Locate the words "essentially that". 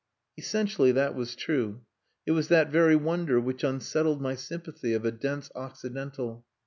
0.35-1.13